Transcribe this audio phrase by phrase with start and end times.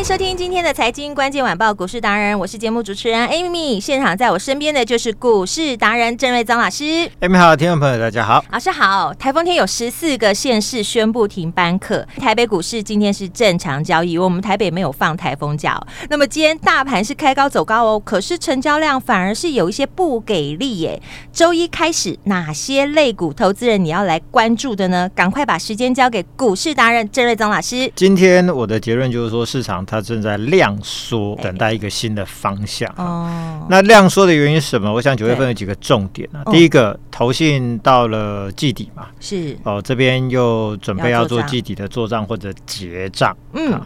[0.00, 3.78] 迎收听今天的财经关键晚报股市达人，我是节目主持人 Amy。
[3.78, 6.84] 现场在我身边的就是股市达人郑瑞宗老师。
[7.20, 9.12] Amy 好，听众朋友大家好，老师好。
[9.12, 15.78] 台风天有十四个县市宣布停班课，台北股市今天是正常交易，我们台北没有放台风假。
[16.08, 21.02] 那么今天大盘是开高走高哦，可是成交量反而是有一些不给力耶。
[21.30, 25.10] 周一开始，哪些类股投资人你要来关注的呢？
[25.14, 27.92] 赶快把时间交给股市达人郑瑞宗老师。
[27.94, 29.84] 今天我的结论就是说，市场。
[29.90, 32.88] 它正在量缩，等待一个新的方向。
[32.96, 34.92] 哦，那量缩的原因是什么？
[34.92, 36.44] 我想九月份有几个重点啊。
[36.52, 43.36] 第一个，投信到了季底嘛，是哦，这边又准备要做季底的做账或者结账。
[43.54, 43.80] 嗯，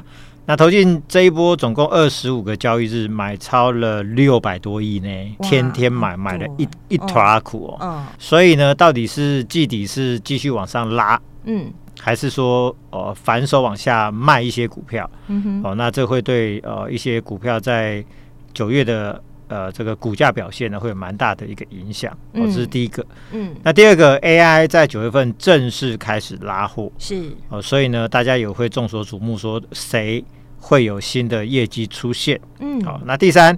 [0.45, 8.05] 那投信这一波总共二十五个交易日买超了六百多亿呢，天天买，买了一一坨阿苦哦。
[8.19, 11.19] 所以呢，到底是季底是继续往上拉？
[11.45, 11.73] 嗯。
[12.01, 18.05] 还是说，呃，反手往下卖一些股票，嗯哼，哦，那这会对呃一些股票在
[18.53, 22.13] 九月的呃这个股价表现呢，会有蛮大的一个影响。
[22.33, 23.05] 哦，这是第一个。
[23.33, 30.23] 嗯，那第二个，AI 在九月份正式开始拉货，是哦，所以呢，大家也会众所瞩目，说谁
[30.59, 32.39] 会有新的业绩出现？
[32.59, 33.57] 嗯，好，那第三，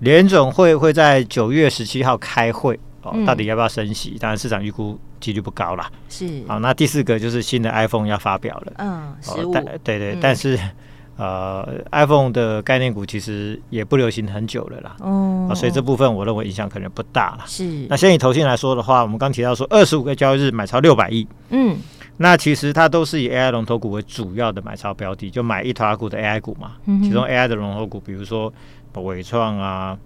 [0.00, 2.78] 联总会会在九月十七号开会。
[3.12, 4.16] 哦，到底要不要升息？
[4.18, 5.90] 当然，市场预估几率不高啦。
[6.08, 8.72] 是，好，那第四个就是新的 iPhone 要发表了。
[8.78, 9.52] 嗯，十五。
[9.52, 10.58] 但对对，但是
[11.16, 14.96] 呃，iPhone 的概念股其实也不流行很久了啦。
[15.00, 17.44] 哦，所以这部分我认为影响可能不大了。
[17.46, 17.86] 是。
[17.88, 21.26] 那先以投信来说的话，我们刚提到说二十五个交易日买超六百亿。
[21.50, 21.76] 嗯。
[22.16, 26.72] 那其实它都是以 AI 龙头股为主要的买超标的，就买一坨股的 AI 股嘛。
[26.86, 27.02] 嗯。
[27.02, 28.52] 其中 AI 的龙头股，比如说
[28.94, 29.96] 伟创啊。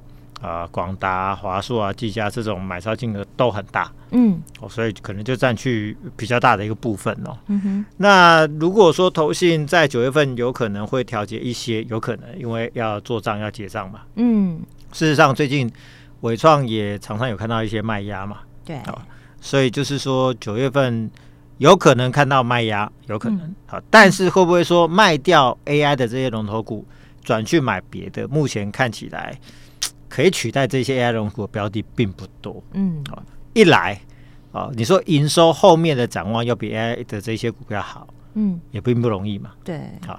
[0.41, 7.37] 啊，广达、华硕啊、技嘉这种买超金额都很大，嗯，哦，所以可能就占去比较大的一个部分哦。
[7.49, 14.61] 嗯哼，那如果说投信在九月份有可能会调节一些，有可能因为要做账要结账嘛，嗯，
[14.93, 15.69] 事实上最近
[16.21, 18.97] 伟创也常常有看到一些卖压嘛，对，哦，
[19.41, 21.11] 所以就是说九月份
[21.57, 26.87] 有可能看到卖压，有可能，嗯，好，但是会不会说卖掉 AI 的这些龙头股，
[27.25, 28.29] 转去买别的？
[28.29, 29.37] 目前看起来。
[30.09, 34.01] 可以取代这些 AI 龙头的标的并不多，嗯，哦，一来
[34.53, 40.19] 啊，你说营收后面的展望要比 AI 的这些股票好，嗯，也并不容易嘛，对，好，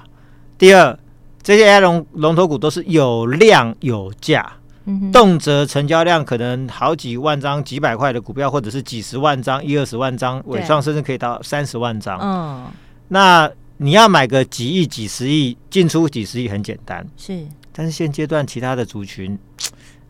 [0.57, 0.97] 第二，
[1.41, 4.47] 这些 AI 龙龙头股都是有量有价，
[4.85, 12.67] 嗯哼，动辄成交量可能好几万张、几百块的股票，或者是几十万张、一二十万张，尾创甚至可以到三十万张，嗯，
[13.07, 19.35] 那你要买个几亿、几十亿进出几十亿很简单，是，但是现阶段其他的族群。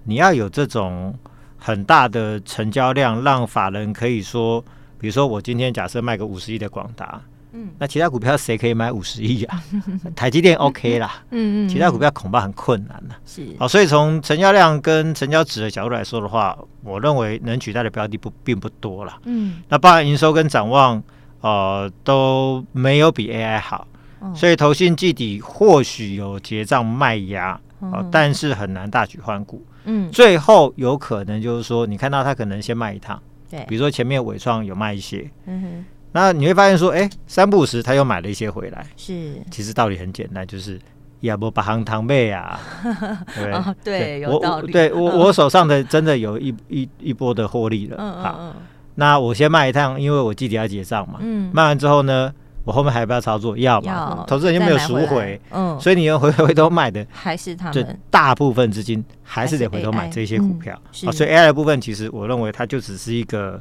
[0.10, 1.14] 你要有这种
[1.60, 4.60] 很大的成交量，让法人可以说，
[4.98, 7.22] 比如说我今天假设卖个五十亿的广达，
[7.52, 9.64] 嗯，那其他股票谁可以买五十亿啊？
[10.16, 13.16] 台积电 OK 啦，嗯嗯，其他股票恐怕很困难了。
[13.24, 19.16] 是，好，所以从成交量跟成交值的角度来说的话，我认为能取代的标的不并不多了。
[19.26, 21.04] 嗯，那包含营收跟展望，
[21.42, 23.88] 呃，都没有比 AI 好，
[24.34, 29.66] 所以投信季底或许有结账卖压，哦，但是很难大举换股。
[29.86, 33.20] 嗯，最后有可能就是说，你看到他可能先卖一趟，
[33.50, 40.80] 对，比如说前面伟创有卖一些，嗯哼，那你会发现说，哎，三不五时他又买了一些回来，是，其实道理很简单，就是
[41.22, 42.60] 要不把行堂背啊，
[43.34, 48.54] 对对，有道理，对我我手上的真的有一一一波的获利了，嗯嗯，
[48.96, 52.32] 那我先卖一趟，因为我季底要结账嘛，嗯，卖完之后呢。
[52.70, 53.58] 我后面还要不要操作？
[53.58, 60.80] 要嘛，投资人又没有赎回，嗯，所以你要回 回头买的还是他们，大部分资金还是得回头买这些股票。
[61.04, 63.60] 好，所以 AI 的部分，其实我认为它就只是一个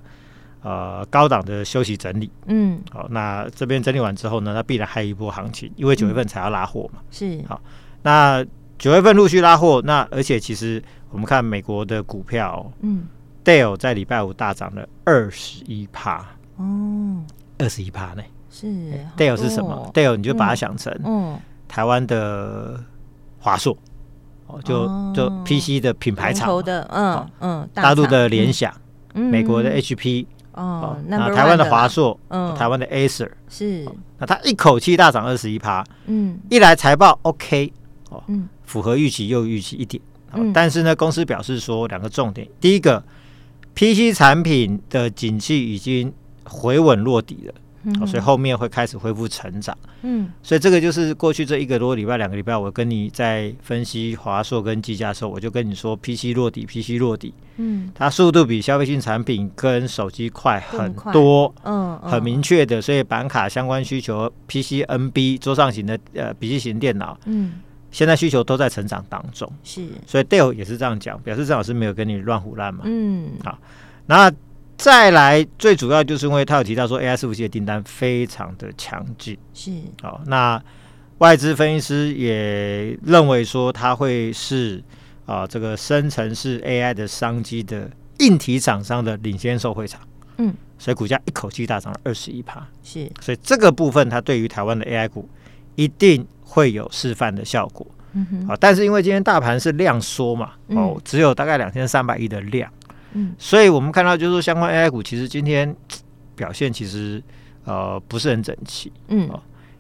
[0.63, 2.31] 呃高档的休息整理。
[2.49, 7.01] 嗯，好，那这边整理完之后呢，它必然还有一波行情，因为九月份才要拉货嘛。
[7.11, 7.59] 是，好，
[8.03, 8.45] 那
[8.79, 13.07] 九月份陆续拉货，那而且其实我们看美国的股票，嗯
[13.43, 16.27] ，Dell 在礼拜五大涨了二十一趴，
[16.57, 17.25] 哦，
[17.57, 18.23] 二十一趴呢。
[18.51, 18.67] 是
[19.17, 20.93] Dale 是什么？Dale 你就把它想成
[21.69, 22.83] 台湾的
[23.39, 23.77] 华硕
[24.47, 28.73] 哦，就就 PC 的品牌厂的，嗯嗯，大陆的联想，
[29.13, 30.25] 美国的 HP，
[30.55, 33.87] 哦，那台湾的华硕，嗯，台湾的 Acer 是，
[34.19, 37.71] 那它一口气大涨二十一趴，嗯，一来财报 OK，
[38.09, 38.23] 哦，
[38.65, 40.03] 符合预期又预期一点，
[40.55, 43.05] 但是呢，公司表示说两个重点，第一个
[43.75, 46.11] ，PC 产品的景气已经
[46.45, 47.55] 回稳落底了。
[48.01, 49.77] 嗯、所以后面会开始恢复成长。
[50.03, 57.33] 嗯，所以这个就是过去这一个多礼拜、两个礼拜，我跟你在分析华硕跟技嘉的时候，我就跟你说，PC 落底，PC 落底。
[57.57, 61.53] 嗯，它速度比消费性产品跟手机快很多。
[61.65, 62.81] 嗯，很明确的。
[62.81, 67.55] 所以板卡相关需求，PC、NB 桌上型的呃笔记型电脑，嗯，
[67.91, 69.51] 现在需求都在成长当中。
[69.65, 72.83] 是，所以 Dell 也是这样讲，表示郑老师没有跟你乱胡乱嘛。
[72.85, 73.59] 嗯，好，
[74.07, 74.33] 那。
[74.79, 79.73] 再来，最主要就是因为他有提到说，AI 伺服器的订单非常的强劲，是
[80.05, 80.21] 哦。
[80.27, 80.63] 那
[81.19, 84.83] 外资分析师也认为说，它会是
[85.27, 87.91] 啊、呃、这个生成式 AI 的商机的
[88.21, 90.01] 硬体厂商的领先受惠厂，
[90.37, 93.11] 嗯，所以股价一口气大涨了二十一趴，是。
[93.21, 95.29] 所以这个部分，它对于台湾的 AI 股
[95.75, 98.47] 一定会有示范的效果，嗯哼。
[98.47, 102.73] 啊，但是因为今天大盘是量缩嘛，哦，只有大概两千三百亿的量。
[103.13, 105.75] 嗯，所以我们看到就是说，相关 AI 股其实今天
[106.37, 107.23] 表现其实
[107.65, 109.29] 呃不是很整齐，嗯，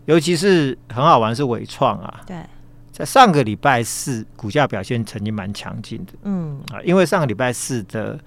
[0.06, 2.36] 尤其是很好玩是伟创啊，对，
[2.90, 6.60] 在上个礼拜四股价表现曾经蛮强劲的，嗯。
[6.72, 8.18] 啊，因为上个礼拜四的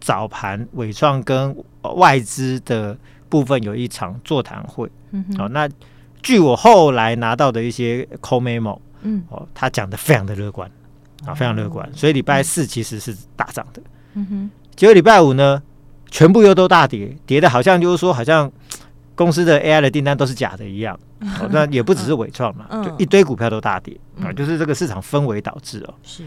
[0.00, 1.56] 早盘伟创跟
[1.96, 2.96] 外资的
[3.28, 5.68] 部分有一场座谈会，嗯好，哦，那
[6.22, 10.70] 据我后来拿到的一些 call memo，嗯，哦，他讲的非常的乐观
[11.26, 13.80] 啊，非常乐观，所以礼拜四其实是大涨的。
[13.80, 15.62] 嗯哼，结果礼拜五呢，
[16.10, 18.50] 全部又都大跌，跌的好像就是说，好像
[19.14, 20.98] 公司的 AI 的订单都是假的一样。
[21.40, 25.94] 哦，那也不只是纬创嘛，就一堆股票都大跌啊，就是这个市场氛围导致哦。
[26.02, 26.24] 是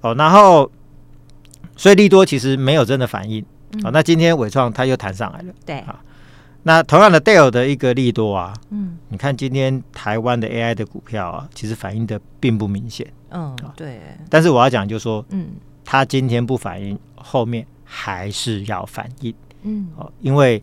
[0.00, 0.70] 哦，然后
[1.76, 3.44] 所以利多其实没有真的反应。
[3.84, 5.52] 哦，那今天纬创它又弹上来了。
[5.66, 6.00] 对啊，
[6.62, 13.06] 那同样的 Dell 的一个利多啊，嗯，你看今天台湾的 AI 的股票啊，其实反应的并不明显。
[13.30, 14.00] 嗯，对。
[14.30, 15.48] 但是我要讲就是说，嗯。
[15.84, 20.62] 它今天不反应，后面还是要反应，嗯，哦，因为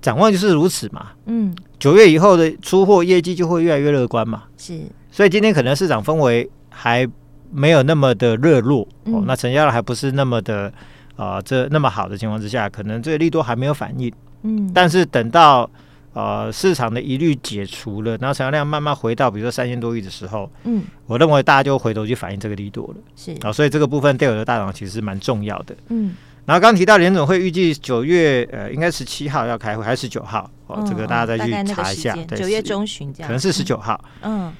[0.00, 4.80] 展望就是如此嘛，嗯，九月以后的出货业绩就会越来越乐观嘛，是，
[5.10, 7.08] 所以今天可能市场氛围还
[7.50, 10.72] 没有那么的热络，嗯、哦，那成交量还不是那么的
[11.16, 14.12] 啊、呃，这那么好的情况之下，可能这个利多还没有反应，
[14.42, 15.68] 嗯，但是等到。
[16.12, 26.12] 呃，市场的疑虑解除了，然后成交量慢慢回到，比如说三千多亿的时候，嗯，我认为大家就回头去反映这个利多了，是啊、哦，所以这个部分对我的大涨其实是蛮重要的，嗯。
[26.46, 30.50] 然后刚提到联总会预计九月呃，应该十七号要开会，还是十九号？
[30.66, 34.52] 哦，哦这个大家再去查一下，九月中旬这样，可能是十九号，嗯。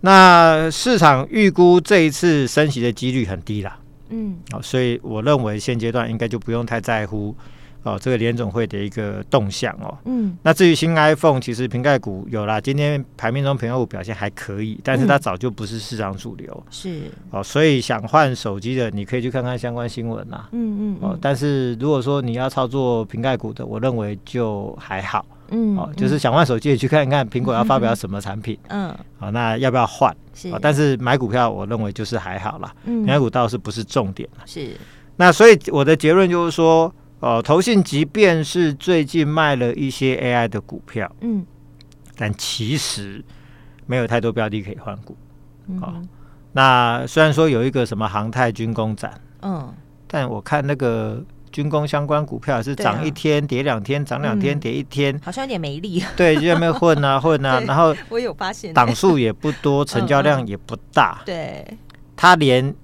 [0.00, 3.78] 那市场预估这一次升息的几率很低啦，
[4.08, 7.36] 嗯，哦，所以我认为现阶段应该就不用太在乎。
[7.86, 17.02] 哦，这个联总会的一个动向哦，嗯，那至于新 iPhone，其实瓶盖股有啦，今天盘面中瓶盖股表现还可以，但是它早就不是市场主流，是。
[17.30, 30.12] 哦，所以想换手机的，你可以去看看相关新闻啦，嗯嗯，哦，但是如果说你要操作瓶盖股的，我认为就还好，嗯，哦，就是想换手机，也去看一看苹果要发表什么产品，嗯，好，那要不要换？
[30.34, 34.72] 是，但是买股票，我认为就是还好啦，苹概股倒是不是重点，是，
[35.14, 36.92] 那所以我的结论就是说。
[37.20, 41.44] 哦，投信即便是最近卖了一些 AI 的股票，嗯，
[42.16, 43.24] 但其实
[43.86, 45.16] 没有太多标的可以换股。
[45.68, 46.02] 嗯、哦，
[46.52, 49.72] 那虽然说有一个什么航太军工展，嗯，
[50.06, 56.04] 但我看那个军工相关股票是涨一天跌两天，涨两天跌一天，好像有点没力。
[56.16, 61.22] 对，就在那边混啊 混啊，然后我有发现，档数也不多， 成交量也不大。
[61.24, 61.66] 对，
[62.14, 62.74] 他连。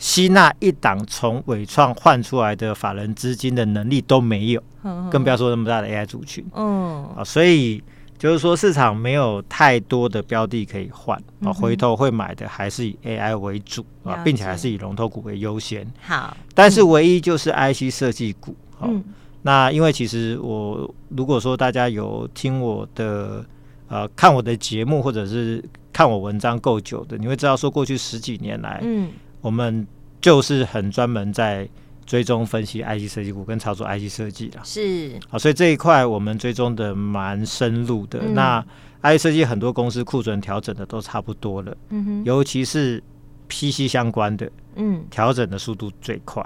[0.00, 4.62] 吸纳一档从伟创换出来的法人资金的能力都没有，
[5.10, 6.42] 更不要说那么大的 AI 族群。
[6.54, 7.82] 嗯，啊，所以
[8.18, 15.86] 就是说市场没有太多的标的可以换啊，回头会买的还是以 AI 为主啊，并且还是以龙头股为优先。
[16.00, 18.56] 好，但是唯一就是 IC 设计股。
[18.80, 19.04] 嗯，
[19.42, 23.44] 那因为其实我如果说大家有听我的
[23.88, 29.10] 呃看我的节目或者是看我文章够久的，你会知道说过去十几年来，嗯。
[29.40, 29.86] 我们
[30.20, 31.68] 就是很专门在
[32.06, 35.18] 追踪分析 IC 设计股跟操作 IC 设计啦，是。
[35.30, 38.18] 啊，所以这一块我们追踪的蛮深入的。
[38.22, 38.64] 嗯、那
[39.02, 43.02] IC 设计很多公司库存调整的都差不多了，嗯哼，尤其是
[43.48, 46.42] PC 相关的，嗯，调整的速度最快。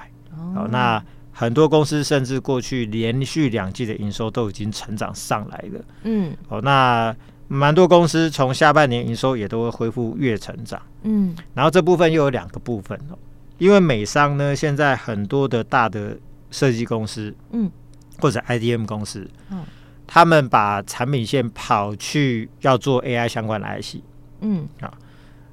[0.54, 7.14] 好、哦，那很多公司甚至过去连续两季的营收都已经成长上来了，嗯，好，那
[7.48, 10.80] 蛮多公司从下半年营收也都会恢复月成长。
[11.02, 13.18] 嗯，然后这部分又有两个部分哦，
[13.58, 16.16] 因为美商呢，现在很多的大的
[16.50, 17.70] 设计公司，嗯，
[18.18, 19.64] 或者 IDM 公司，嗯，
[20.06, 23.96] 他们把产品线跑去要做 AI 相关的 IC，
[24.40, 24.66] 嗯。
[24.80, 24.92] 啊。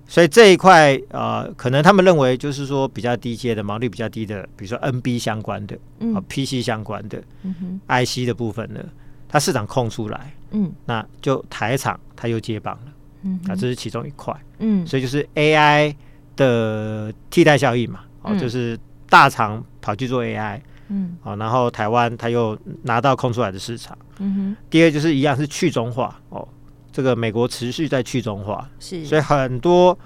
[0.07, 7.79] 所以这一块呃，可能他们认为就是说比较低阶的毛利比较低的，比如说 NB 相关的，嗯、啊 PC 相关的，嗯、哼。
[7.87, 8.83] IC 的部分呢，
[9.31, 12.91] 它市场空出来，嗯，那就台厂它又接棒了，
[13.23, 15.95] 嗯，啊，这是其中一块，嗯，所以就是 AI
[16.35, 18.77] 的替代效应嘛，哦、啊，就是
[19.09, 20.59] 大厂跑去做 AI，
[20.89, 26.47] 嗯，啊，然后台湾它又拿到空出来的市场，嗯哼，第二就是一样是去中化，哦。
[26.93, 29.97] 这个美国持续在去中化，是，所以很多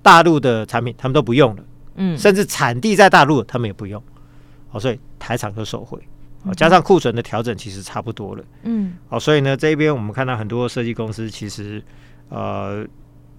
[0.00, 1.62] 大陆的产品他们都不用了，
[1.96, 4.02] 嗯，甚至产地在大陆他们也不用，
[4.70, 5.98] 哦，所以台厂就受惠，
[6.44, 11.82] 哦，加上库存的调整其实差不多了，嗯，哦，所以呢这边我们看到很多设计公司其实
[12.28, 12.84] 呃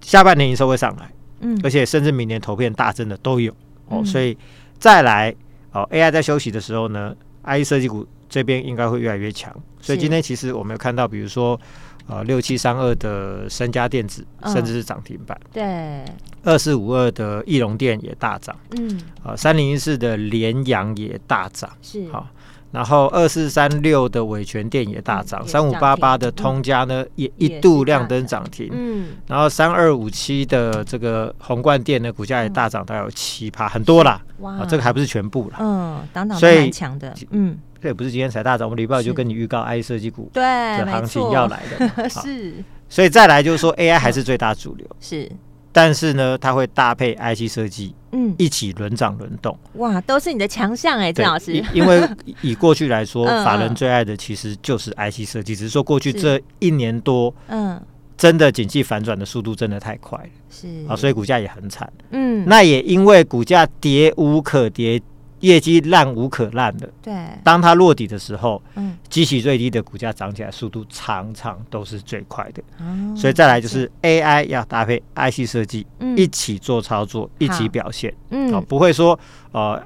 [0.00, 3.54] 下半年营收会上来，嗯，而且甚至明年投片大增的都有，
[3.88, 4.36] 哦，所以
[4.78, 5.34] 再来
[5.72, 11.58] 哦 AI 在休息的时候呢，IE 设计股这边应该会越来越强，所以今天其实我们有看到比如说。
[12.06, 15.34] 呃，六七三二的升佳电子，甚至是涨停板。
[15.42, 16.04] 哦、对，
[16.42, 18.54] 二四五二的翼龙电也大涨。
[18.76, 21.70] 嗯，呃，三零一四的联阳也大涨。
[21.80, 22.28] 是，好，
[22.74, 25.46] 然后二四三六的伟诠电也大涨。
[25.46, 28.68] 三五八八的通家呢，也一度亮灯涨停。
[28.72, 34.20] 嗯，然后三二五七的这个弘冠电呢，股价也大涨，大概有七趴，很多啦。
[34.40, 35.58] 哇，这个还不是全部啦。
[35.60, 37.14] 嗯，当当蛮强的。
[37.30, 37.56] 嗯。
[37.80, 42.54] 这也不是今天才大涨，我们礼拜就跟你预告 IC 设计股对的行情要来的， 是，
[42.88, 45.30] 所以再来就是说 AI 还是最大主流，是，
[45.74, 52.08] 但是呢，它会搭配 IC 设计，嗯，一起轮涨轮动，哇，都是你的强项哎，郑老师，因为
[52.42, 57.82] 以过去来说， 法人最爱的其实就是 IC 设计，只是说过去这一年多，嗯，
[58.16, 60.68] 真的景气反转的速度真的太快了，是。
[60.88, 65.02] 啊，所以股价也很惨，嗯，那也因为股价跌无可跌。
[65.44, 79.18] 业绩烂无可烂的，对，当它落底的时候，嗯，激起最低的股价涨起来速度常常都是最快的，哦，所以再来就是 AI 要搭配 IC 设计，嗯，一起做操作，一起表现，嗯，不会说
[79.52, 79.78] 呃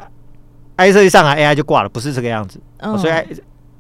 [0.76, 3.12] ，IC 设计上来 AI 就挂了，不是这个样子，哦，所以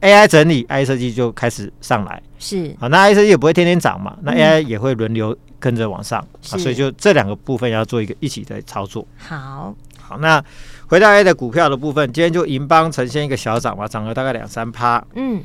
[0.00, 9.74] AI 整理 IC 设计就开始上来，是，啊，那 IC 设计也不会天天涨嘛，那 AI 也会轮流跟着往上，啊，所以就这两个部分要做一个一起的操作，好，
[10.08, 10.42] 好，那。
[10.90, 15.04] 回到 A 的股票的部分，今天就银邦呈现一个小涨嘛，涨了大概两三趴。
[15.14, 15.42] 嗯，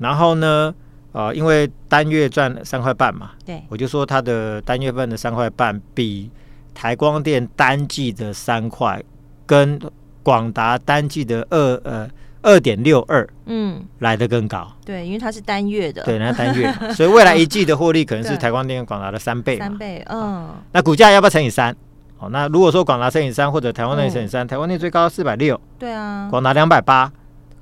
[0.00, 0.74] 然后呢，
[1.12, 6.28] 呃，因为单月赚三块半嘛，对，我就说它的单月份的三块半比
[6.74, 9.00] 台光电单季的三块
[9.46, 9.78] 跟
[10.24, 12.10] 广达单季的二呃
[12.42, 14.66] 二点六二，嗯，来的更高。
[14.84, 21.76] 对，因为它是单月的，对，那单月，所以未来一季的获利可能是台光电跟广达的三倍，三倍，嗯，那股价要不要乘以三？
[22.20, 27.10] 哦，那如果说广达乘以三或者台湾内乘以三，台湾内最高四百六，对啊，广达两百八。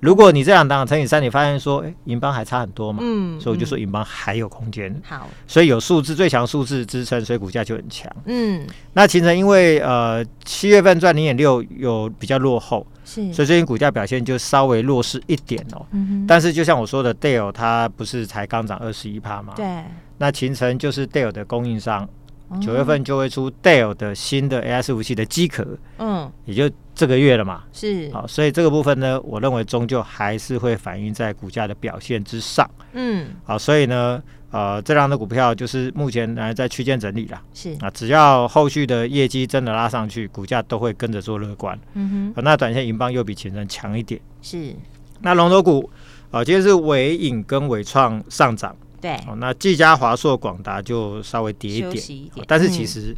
[0.00, 4.94] 如果你这两档乘以三，你发现说，哎，银邦还差很多嘛，嗯，所以我就说银邦还有空间。
[5.04, 8.08] 好，所以有数字最强数字支撑，所以股价就很强。
[8.26, 15.84] 嗯，那勤诚因为呃七月份赚零点六有比较落后，是，所以最近股价表现就稍微弱势一点哦。
[15.90, 19.54] 嗯，但是就像我说的，Dale 它不是才刚涨二十一趴吗？
[19.56, 19.82] 对，
[20.18, 22.08] 那秦晨就是 Dale 的供应商。
[22.60, 25.66] 九月份就会出 Dell 的新的 AI 伺服器的机壳，
[25.98, 37.76] 嗯，也就这个月了嘛，是，好，所以这个部分呢，我认为终究还是会反映在股价的表现之上，嗯，好，所以呢，呃，这样的股票就是目前还在区间整理啦，是。
[37.80, 44.74] 啊，只要后续的业绩真的拉上去，股价都会跟着做乐观，嗯哼，那短线银邦又比前阵强一点，是，
[45.20, 45.90] 那龙头股，
[46.30, 48.74] 啊，今天是尾影跟尾创上涨。
[49.00, 52.04] 对，哦，那技嘉、华硕、广达就稍微跌一点，
[52.46, 53.16] 但是其实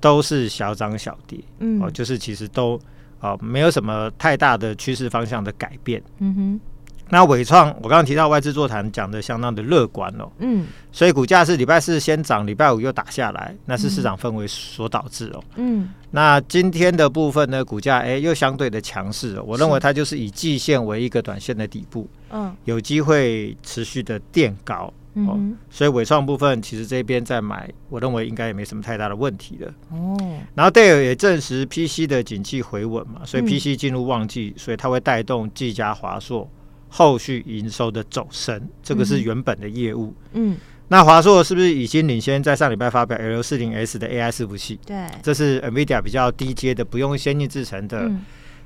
[0.00, 2.80] 都是小涨小跌，嗯，哦，就是其实都
[3.20, 6.60] 哦没有什么太大的趋势方向的改变，嗯哼。
[7.08, 15.88] 那伟创，我刚刚提到外资座谈讲的相当的乐观哦，嗯，所以股价是礼拜四先涨，礼拜五又打下来，那是市场氛围所导致哦，嗯。
[16.10, 24.92] 那今天的部分呢，股价哎又相对的强势，我认为它就是以季线为一个短线的底部，嗯，有机会持续的垫高。
[25.24, 29.66] 哦，所以尾创部分其实这边在买，我认为应该也没什么太大的问题的。
[29.90, 30.14] 哦，
[30.54, 36.46] 然后戴尔也证实 PC 的景气回稳嘛，所以 PC 进入旺季，所以它会带动技嘉、华硕
[36.90, 40.14] 后续营收的走升，这个是原本的业务。
[40.32, 40.54] 嗯，
[40.88, 44.78] 那华硕是不是已经领先在上礼拜发表 L 四零 S 的 AI 伺服器？
[44.84, 48.00] 对，这是 NVIDIA 比较低阶的，不用先进制程的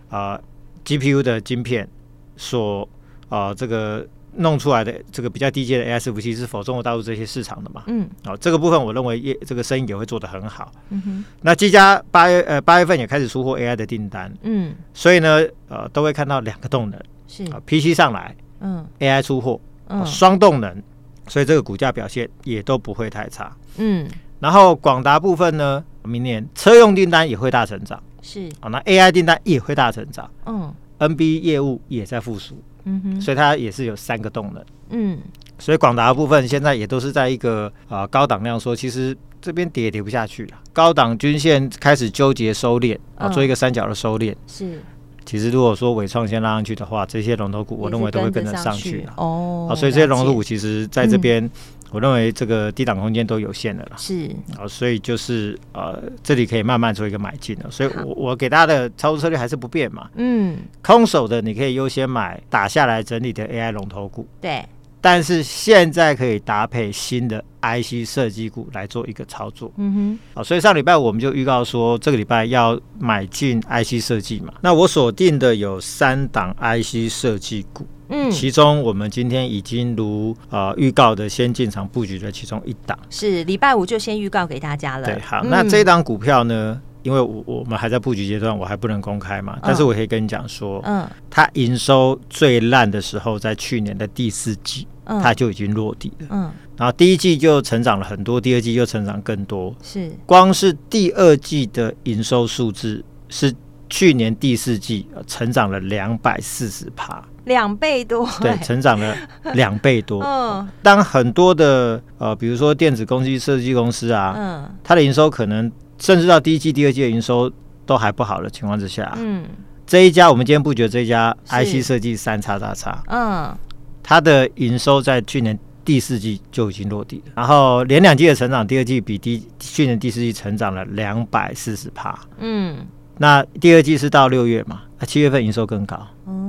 [0.08, 0.42] 啊、呃、
[0.84, 1.88] GPU 的晶片
[2.36, 2.82] 所
[3.28, 4.04] 啊、呃、这个。
[4.36, 7.84] 弄出来的这个比较低阶的 AI 伺服器是否中国大陆这些市场的嘛？
[7.86, 10.72] 嗯，哦，这个部分我认为业这个生意也会做得很好。
[10.90, 17.00] 嗯哼，那技嘉八月呃八月份也开始出货 AI 的订单，嗯，所以呢呃都会看到两个动能。
[17.28, 17.44] 是。
[17.44, 20.04] 啊 PC 上来，嗯，AI 出货，嗯。
[20.06, 20.82] 双动能，
[21.28, 23.54] 所以这个股价表现也都不会太差。
[23.78, 24.08] 嗯。
[24.40, 28.48] 然后广达部分呢，明年车用订单也会大成长，是。
[28.60, 30.30] 啊，那 AI 订单也会大成长。
[30.46, 34.64] 嗯，NB 业务也在复苏，嗯哼所以它也是有三个动能。
[34.90, 35.18] 嗯
[35.58, 40.52] 所以广达的部分现在也都是在一个啊、呃、高档量说，其实这边跌也跌不下去了。
[40.72, 44.34] 高档均线开始纠结收敛啊，做一个三角的收敛。
[44.46, 44.80] 是，
[45.26, 49.12] 其实如果说伟创先拉上去的话，这些龙头股我认为都会跟着上去了。
[49.18, 51.50] 哦，啊，所以这些龙头股其实在这边，嗯、
[51.90, 53.92] 我认为这个低档空间都有限的了。
[53.96, 57.70] 是啊，所以就是呃，这里可以慢慢做一个买进了。
[57.70, 60.08] 所以我我给大家的操作策略还是不变嘛。
[60.16, 64.26] 嗯，空手的你可以优先买打下来整理的 AI 龙头股。
[64.40, 64.64] 对。
[65.02, 74.52] 但是现在可以搭配新的 IC 设计股来做一个操作，嗯哼，好，所以上礼拜我们就预告说，这个礼拜要买进 IC 设计嘛。
[74.60, 85.06] 那我锁定的有三档 IC 设计股，嗯，其中我们今天已经如呃预告的先进场布局的其中一档，是礼拜五就先预告给大家了。
[85.06, 86.80] 对，好，嗯、那这一档股票呢？
[87.02, 89.58] 因为我我们还在布局阶段，我还不能公开嘛。
[89.62, 96.52] 但是我可以跟你讲说，嗯，它营收最烂的时候在去年的第四季，嗯，它就已经落地了，嗯。
[96.76, 100.12] 然后第一季就成长了很多，第二季就成长更多，是。
[100.26, 103.50] 光是第二季的营收数字是
[103.88, 109.16] 去年第四季成长了两百四十趴，两倍多，对， 成长了
[109.54, 110.22] 两倍多。
[110.22, 110.68] 嗯。
[110.82, 115.70] 当很多的呃，比如说电子工具设计公司啊，嗯，它的营收可能。
[116.02, 117.52] 甚至到第一季、第二季的营收
[117.84, 119.44] 都还不好的情况之下，嗯，
[119.86, 123.54] 这一家我们今天不觉得这一家 IC 设计三叉叉叉，嗯，
[124.02, 132.78] 它的营收在去年第四季就已经落地了，然后连两季的成长，第二季比第去年第四季成长了两百四十趴，嗯，
[133.18, 136.00] 那第二季是到六月嘛，那七月份营收更高，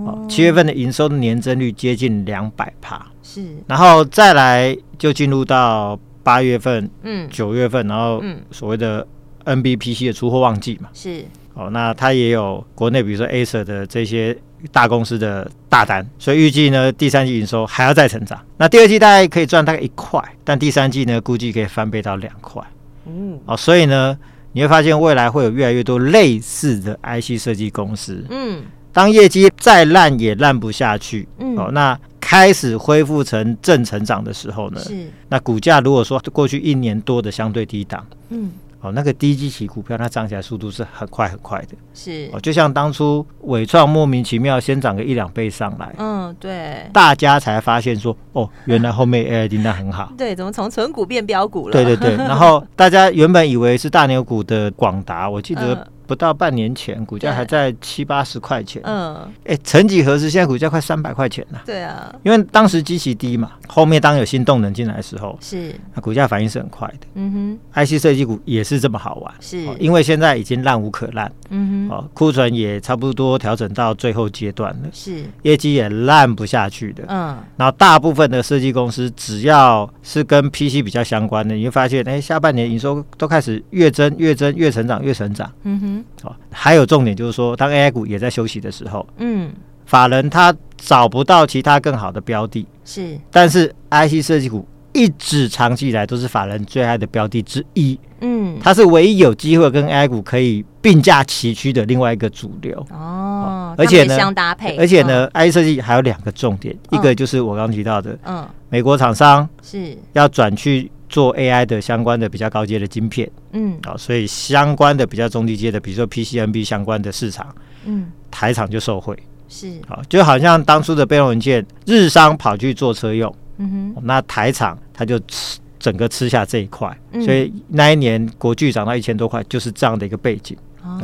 [0.06, 9.06] 哦，七月份的营收的年增率接近两百帕，是，然后再来就进入到八月份，嗯，九月份，然后所谓的
[9.46, 11.24] NBPC 的出货旺季嘛，是。
[11.54, 14.36] 哦，那它也有国内比如说 Acer 的这些
[14.72, 18.40] 大公司的大单，所以预计呢第三季营收还要再成长。
[18.58, 22.64] 那第二季大概可以赚大概一块，但第三季呢估计可以翻倍到两块。
[23.06, 24.18] 嗯，哦，所以呢
[24.54, 28.26] 你会发现未来会有越来越多类似的 IC 设计公司。
[28.30, 28.62] 嗯，
[28.94, 31.28] 当业绩再烂也烂不下去。
[31.40, 38.52] 嗯，哦，那开始恢复成正成长的时候呢，是那股价如果说过去一年多的相对低档，嗯。
[38.84, 51.72] 哦，那个低基期股票，它涨起来速度是很快很快的，是哦，就像当初伟创莫名其妙先涨个一两倍上来，嗯，对，大家才发现说，哦，原来后面 AI 订单很好，对，怎么从存股变标股了？
[51.72, 55.88] 对对对，然后大家原本以为是大牛股的广达，我记得、嗯。
[56.12, 58.82] 不到半年前，股价还在七八十块钱。
[58.84, 61.62] 嗯，哎，曾几何时，现在股价快三百块钱了。
[61.66, 67.08] 对啊，因为当时基期低嘛，后面当有新动能进来的时候，是那股价反应是很快的。
[67.14, 71.32] 嗯哼，IC 设计股也是这么好玩，是因为现在已经烂无可烂。
[71.50, 77.06] 嗯哼，哦，库存也差不多调整到最后阶段了，是业绩也烂不下去的。
[77.08, 85.50] 嗯，然后大部分的设计公司只要是跟 PC 比较相关的，你会发现，哎，下半年营收都开始越增越增，越成长越成长。
[85.64, 86.01] 嗯哼。
[86.24, 89.52] 哦，还有重点就是说，当 AI 股也在休息的时候，嗯，
[89.86, 102.86] 法人他找不到其他更好的标的，是，但是 IC 设计股一直长期以来都是法人最爱的标的之一，嗯，它是唯一有机会跟 AI 股可以并驾齐驱的另外一个主流。
[102.92, 109.98] 哦，而且呢，相搭配，而且呢，IC 设计还有两个重点，一个就是我刚刚提到的，嗯，美国厂商是。
[110.14, 110.92] 要转去。
[111.12, 117.54] 做 AI 的相关的比较高阶的晶片，嗯，啊，所以相关的比较中低阶的，比如说 PCNB 相关的市场，
[117.86, 119.16] 嗯，台厂就受惠，
[119.50, 130.98] 是，好，就好像当初的备用文件，日商跑去做车用，嗯哼，那台厂它就吃整个吃下这一块，嗯，所以那一年国巨涨到一千多块，就是这样的一个背景，哦，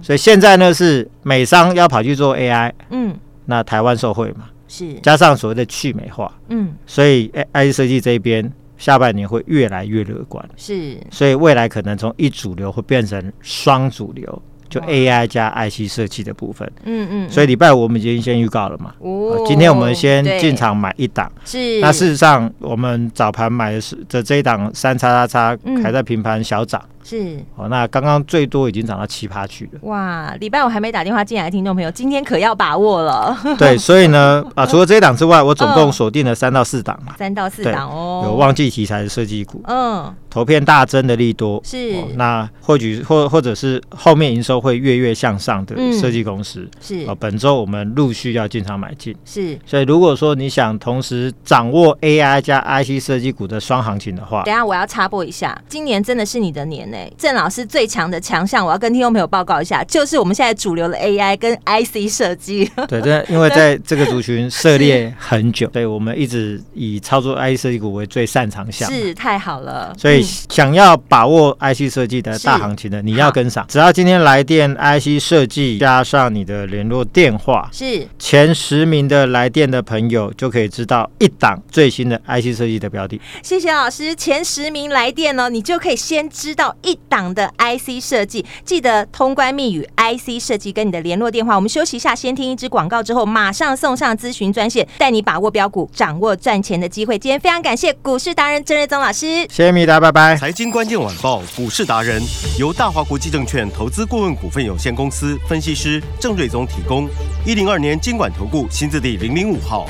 [0.00, 3.14] 所以现在呢是美商要跑去做 AI，嗯，
[3.46, 8.52] 那台湾受惠嘛，是，加上所谓的去美化，嗯，所以 IC 设计这一边。
[8.78, 27.38] 下半年会越来越乐观，是，所以未来可能从一主流会变成双主流，就 AI 加 IC 设计的部分，嗯嗯，所以礼拜五我们已经先预告了嘛，哦，今天我们先进场买一档，是，那事实上我们早盘买的是这这一档三叉叉叉还在平盘小涨，是。
[27.56, 29.80] 哦，那刚刚最多已经涨到七趴去了。
[29.82, 33.36] 哇，礼拜五还没打电话进来的听众朋友，今天可要把握了。
[33.58, 37.14] 对， 所以呢，啊，除了这一档之外，我总共锁定了三到四档嘛。
[37.18, 38.22] 三到四档哦。
[38.26, 39.62] 有旺季题材的设计股。
[39.66, 40.14] 嗯。
[40.28, 41.94] 投片大增的利多是。
[41.94, 47.06] 哦、那或许或或者是后面营收会月月向上的设计公司、嗯、是。
[47.08, 49.16] 哦，本周我们陆续要进场买进。
[49.24, 49.58] 是。
[49.64, 56.97] 所以如果说你想同时掌握 AI 加 IC 设计股的双行情的话，等下我要插播一下，今年真的是你的年呢。
[57.16, 62.70] 郑老师最强的强项，我要跟听众朋友报告一下，就是我们现在主流的 AI 跟 IC 设计。
[62.88, 68.90] 对，这因为在这个族群涉猎很久，所以我们一直以操作 IC 设计股为最擅长项。
[68.90, 69.94] 是，太好了。
[69.98, 73.66] 所以想要把握 IC 设计的大行情的，你要跟上。
[73.68, 83.20] 只要今天来电 IC 设计加上你的联络电话，是前十名的来电的朋友就可以知道一档最新的 IC 设计的标的。
[83.42, 88.44] 谢谢老师，前十名来电呢，你就可以先知道一档的 IC 设计。
[88.64, 91.54] 记得通关密语 IC 设计跟你的联络电话。
[91.54, 97.18] 我们休息一下，先听一支广告之后，马上送上咨询专线，带你把握标股，掌握赚钱的机会。
[97.18, 100.36] 今天非常感谢股市达人郑瑞宗老师，谢谢米达，拜拜。
[100.36, 102.22] 财经关键晚报股市达人
[102.58, 107.08] 由大华国际证券投资顾问股份有限公司分析师郑瑞宗提供。
[107.46, 109.86] 一零二年经管投顾新字第零零五号。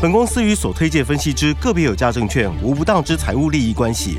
[0.00, 4.18] 本公司与所推介分析之个别有价证券无不当之财务利益关系。